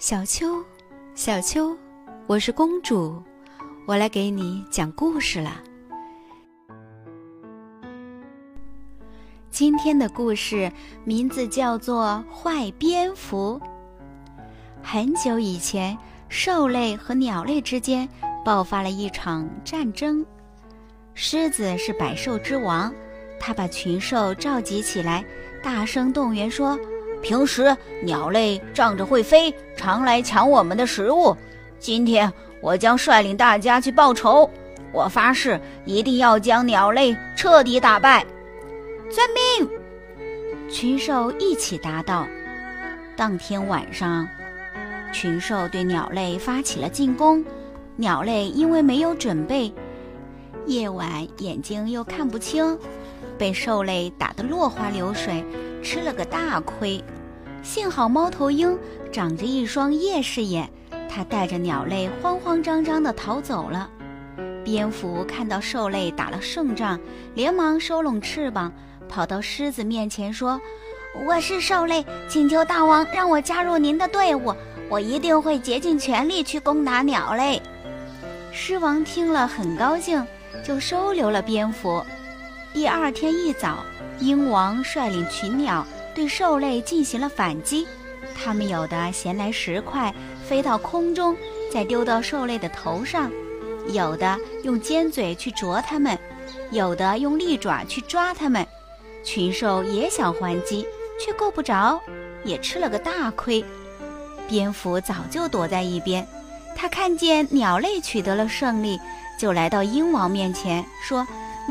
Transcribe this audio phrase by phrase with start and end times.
[0.00, 0.64] 小秋，
[1.14, 1.76] 小秋，
[2.26, 3.22] 我是公主，
[3.86, 5.60] 我来给你讲故事了。
[9.50, 10.72] 今天的故事
[11.04, 13.60] 名字叫做《坏蝙蝠》。
[14.82, 15.98] 很久以前，
[16.30, 18.08] 兽类和鸟类之间
[18.42, 20.24] 爆发了一场战争。
[21.12, 22.90] 狮子是百兽之王，
[23.38, 25.22] 他把群兽召集起来，
[25.62, 26.78] 大声动员说。
[27.22, 31.36] 平时鸟类仗着会飞，常来抢我们的食物。
[31.78, 34.48] 今天我将率领大家去报仇。
[34.92, 38.26] 我发誓，一定要将鸟类彻底打败。
[39.10, 39.68] 遵命！
[40.68, 42.26] 群兽一起答道。
[43.16, 44.26] 当天晚上，
[45.12, 47.44] 群兽对鸟类发起了进攻。
[47.96, 49.72] 鸟类因为没有准备，
[50.66, 52.78] 夜晚眼睛又看不清，
[53.36, 55.44] 被兽类打得落花流水。
[55.82, 57.02] 吃了个大亏，
[57.62, 58.78] 幸好猫头鹰
[59.10, 60.70] 长着一双夜视眼，
[61.08, 63.88] 它带着鸟类慌慌张张地逃走了。
[64.62, 67.00] 蝙蝠看到兽类打了胜仗，
[67.34, 68.72] 连忙收拢翅膀，
[69.08, 70.60] 跑到狮子面前说
[71.26, 74.54] ：“我是兽类，请求大王让我加入您的队伍，
[74.88, 77.60] 我一定会竭尽全力去攻打鸟类。”
[78.52, 80.24] 狮王听了很高兴，
[80.62, 82.04] 就收留了蝙蝠。
[82.72, 83.78] 第二天一早。
[84.20, 87.86] 鹰王率领群鸟对兽类进行了反击，
[88.36, 90.14] 它们有的衔来石块
[90.46, 91.34] 飞到空中，
[91.72, 93.30] 再丢到兽类的头上；
[93.88, 96.18] 有的用尖嘴去啄它们，
[96.70, 98.66] 有的用利爪去抓它们。
[99.24, 100.86] 群兽也想还击，
[101.18, 101.98] 却够不着，
[102.44, 103.64] 也吃了个大亏。
[104.46, 106.28] 蝙蝠早就躲在一边，
[106.76, 109.00] 它看见鸟类取得了胜利，
[109.38, 111.26] 就来到鹰王面前说。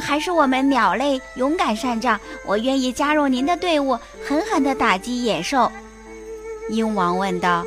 [0.00, 5.70] 还是我们鸟类勇敢善战，我愿意加入您的队伍，狠狠地打击野兽。
[6.70, 7.64] 鹰王问道：“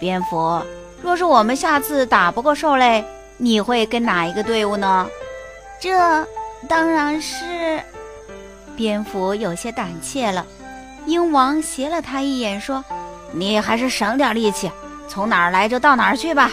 [0.00, 0.62] 蝙蝠，
[1.02, 3.04] 若是我们下次打不过兽类，
[3.36, 5.08] 你会跟哪一个队伍呢？”
[5.80, 6.26] 这
[6.68, 7.80] 当然是……
[8.76, 10.46] 蝙蝠有些胆怯了。
[11.06, 12.84] 鹰王斜了他一眼，说
[13.32, 14.70] ：“你还是省点力气，
[15.08, 16.50] 从哪儿来就到哪儿去吧。”